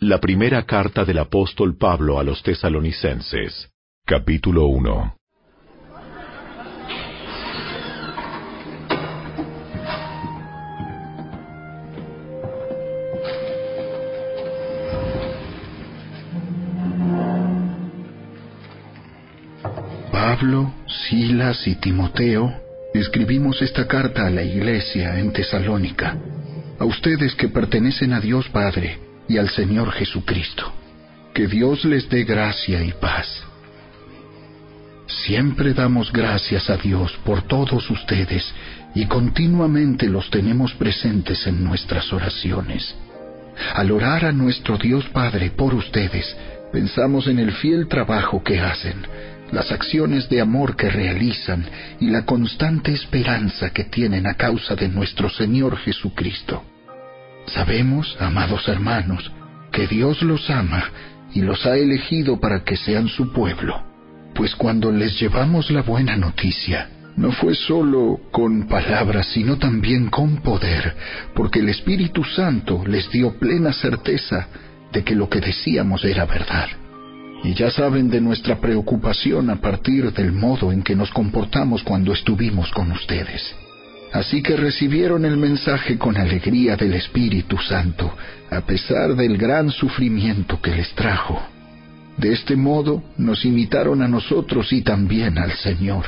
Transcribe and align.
La 0.00 0.20
primera 0.20 0.64
carta 0.64 1.04
del 1.04 1.18
apóstol 1.18 1.76
Pablo 1.76 2.20
a 2.20 2.22
los 2.22 2.40
tesalonicenses, 2.44 3.68
capítulo 4.06 4.66
1. 4.66 5.16
Pablo, 20.12 20.74
Silas 20.86 21.66
y 21.66 21.74
Timoteo 21.74 22.54
escribimos 22.94 23.60
esta 23.62 23.88
carta 23.88 24.28
a 24.28 24.30
la 24.30 24.44
iglesia 24.44 25.18
en 25.18 25.32
Tesalónica, 25.32 26.16
a 26.78 26.84
ustedes 26.84 27.34
que 27.34 27.48
pertenecen 27.48 28.12
a 28.12 28.20
Dios 28.20 28.48
Padre 28.50 29.07
y 29.28 29.38
al 29.38 29.48
Señor 29.50 29.92
Jesucristo. 29.92 30.72
Que 31.34 31.46
Dios 31.46 31.84
les 31.84 32.08
dé 32.08 32.24
gracia 32.24 32.82
y 32.82 32.92
paz. 32.92 33.44
Siempre 35.06 35.74
damos 35.74 36.12
gracias 36.12 36.68
a 36.70 36.76
Dios 36.76 37.12
por 37.24 37.42
todos 37.42 37.90
ustedes 37.90 38.52
y 38.94 39.06
continuamente 39.06 40.08
los 40.08 40.30
tenemos 40.30 40.74
presentes 40.74 41.46
en 41.46 41.64
nuestras 41.64 42.12
oraciones. 42.12 42.94
Al 43.74 43.90
orar 43.90 44.24
a 44.24 44.32
nuestro 44.32 44.76
Dios 44.76 45.06
Padre 45.08 45.50
por 45.50 45.74
ustedes, 45.74 46.36
pensamos 46.72 47.26
en 47.26 47.38
el 47.38 47.52
fiel 47.52 47.88
trabajo 47.88 48.42
que 48.42 48.60
hacen, 48.60 49.06
las 49.52 49.72
acciones 49.72 50.28
de 50.28 50.40
amor 50.40 50.76
que 50.76 50.90
realizan 50.90 51.64
y 52.00 52.10
la 52.10 52.24
constante 52.24 52.92
esperanza 52.92 53.70
que 53.70 53.84
tienen 53.84 54.26
a 54.26 54.34
causa 54.34 54.74
de 54.74 54.88
nuestro 54.88 55.30
Señor 55.30 55.78
Jesucristo. 55.78 56.62
Sabemos, 57.48 58.16
amados 58.20 58.68
hermanos, 58.68 59.30
que 59.72 59.86
Dios 59.86 60.22
los 60.22 60.48
ama 60.50 60.84
y 61.32 61.40
los 61.40 61.64
ha 61.66 61.76
elegido 61.76 62.40
para 62.40 62.62
que 62.64 62.76
sean 62.76 63.08
su 63.08 63.32
pueblo, 63.32 63.82
pues 64.34 64.54
cuando 64.54 64.92
les 64.92 65.18
llevamos 65.18 65.70
la 65.70 65.82
buena 65.82 66.16
noticia, 66.16 66.90
no 67.16 67.32
fue 67.32 67.54
solo 67.54 68.20
con 68.30 68.68
palabras, 68.68 69.26
sino 69.28 69.56
también 69.58 70.08
con 70.08 70.36
poder, 70.36 70.94
porque 71.34 71.60
el 71.60 71.68
Espíritu 71.68 72.22
Santo 72.22 72.84
les 72.86 73.10
dio 73.10 73.38
plena 73.38 73.72
certeza 73.72 74.48
de 74.92 75.02
que 75.02 75.14
lo 75.14 75.28
que 75.28 75.40
decíamos 75.40 76.04
era 76.04 76.26
verdad. 76.26 76.68
Y 77.42 77.54
ya 77.54 77.70
saben 77.70 78.10
de 78.10 78.20
nuestra 78.20 78.60
preocupación 78.60 79.50
a 79.50 79.56
partir 79.56 80.12
del 80.12 80.32
modo 80.32 80.72
en 80.72 80.82
que 80.82 80.96
nos 80.96 81.10
comportamos 81.10 81.82
cuando 81.82 82.12
estuvimos 82.12 82.70
con 82.72 82.92
ustedes. 82.92 83.54
Así 84.12 84.42
que 84.42 84.56
recibieron 84.56 85.24
el 85.24 85.36
mensaje 85.36 85.98
con 85.98 86.16
alegría 86.16 86.76
del 86.76 86.94
Espíritu 86.94 87.58
Santo, 87.58 88.14
a 88.50 88.60
pesar 88.62 89.14
del 89.14 89.36
gran 89.36 89.70
sufrimiento 89.70 90.60
que 90.60 90.74
les 90.74 90.94
trajo. 90.94 91.42
De 92.16 92.32
este 92.32 92.56
modo 92.56 93.02
nos 93.18 93.44
imitaron 93.44 94.02
a 94.02 94.08
nosotros 94.08 94.72
y 94.72 94.82
también 94.82 95.38
al 95.38 95.52
Señor. 95.52 96.06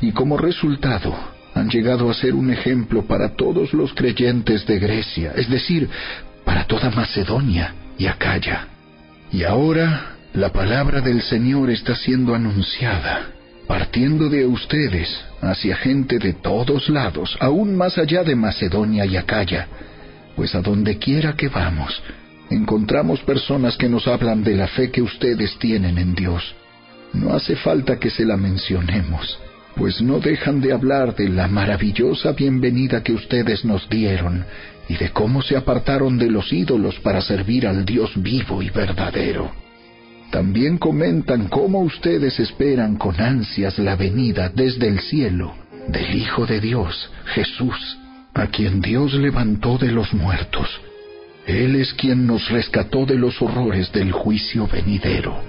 Y 0.00 0.12
como 0.12 0.36
resultado 0.36 1.14
han 1.54 1.68
llegado 1.68 2.10
a 2.10 2.14
ser 2.14 2.34
un 2.34 2.50
ejemplo 2.50 3.06
para 3.06 3.36
todos 3.36 3.72
los 3.74 3.92
creyentes 3.92 4.66
de 4.66 4.78
Grecia, 4.78 5.32
es 5.36 5.48
decir, 5.48 5.88
para 6.44 6.64
toda 6.64 6.90
Macedonia 6.90 7.74
y 7.98 8.06
Acaya. 8.06 8.68
Y 9.30 9.44
ahora 9.44 10.16
la 10.32 10.50
palabra 10.50 11.02
del 11.02 11.20
Señor 11.22 11.70
está 11.70 11.94
siendo 11.94 12.34
anunciada 12.34 13.37
partiendo 13.68 14.30
de 14.30 14.46
ustedes 14.46 15.08
hacia 15.42 15.76
gente 15.76 16.18
de 16.18 16.32
todos 16.32 16.88
lados, 16.88 17.36
aún 17.38 17.76
más 17.76 17.98
allá 17.98 18.24
de 18.24 18.34
Macedonia 18.34 19.04
y 19.04 19.16
Acaya, 19.16 19.68
pues 20.34 20.54
a 20.54 20.62
donde 20.62 20.98
quiera 20.98 21.34
que 21.34 21.48
vamos, 21.48 22.02
encontramos 22.50 23.20
personas 23.20 23.76
que 23.76 23.88
nos 23.88 24.08
hablan 24.08 24.42
de 24.42 24.56
la 24.56 24.66
fe 24.68 24.90
que 24.90 25.02
ustedes 25.02 25.58
tienen 25.58 25.98
en 25.98 26.14
Dios. 26.14 26.54
No 27.12 27.34
hace 27.34 27.56
falta 27.56 27.98
que 27.98 28.10
se 28.10 28.24
la 28.24 28.38
mencionemos, 28.38 29.38
pues 29.76 30.00
no 30.00 30.18
dejan 30.18 30.60
de 30.60 30.72
hablar 30.72 31.14
de 31.14 31.28
la 31.28 31.46
maravillosa 31.46 32.32
bienvenida 32.32 33.02
que 33.02 33.12
ustedes 33.12 33.64
nos 33.66 33.88
dieron 33.88 34.44
y 34.88 34.96
de 34.96 35.10
cómo 35.10 35.42
se 35.42 35.56
apartaron 35.56 36.16
de 36.16 36.30
los 36.30 36.52
ídolos 36.52 36.98
para 37.00 37.20
servir 37.20 37.66
al 37.66 37.84
Dios 37.84 38.12
vivo 38.16 38.62
y 38.62 38.70
verdadero. 38.70 39.67
También 40.30 40.76
comentan 40.76 41.48
cómo 41.48 41.80
ustedes 41.80 42.38
esperan 42.38 42.96
con 42.96 43.20
ansias 43.20 43.78
la 43.78 43.96
venida 43.96 44.50
desde 44.54 44.88
el 44.88 45.00
cielo 45.00 45.54
del 45.88 46.14
Hijo 46.14 46.44
de 46.44 46.60
Dios, 46.60 47.10
Jesús, 47.34 47.98
a 48.34 48.46
quien 48.48 48.80
Dios 48.82 49.14
levantó 49.14 49.78
de 49.78 49.90
los 49.90 50.12
muertos. 50.12 50.68
Él 51.46 51.76
es 51.76 51.94
quien 51.94 52.26
nos 52.26 52.50
rescató 52.50 53.06
de 53.06 53.14
los 53.14 53.40
horrores 53.40 53.90
del 53.90 54.12
juicio 54.12 54.66
venidero. 54.66 55.47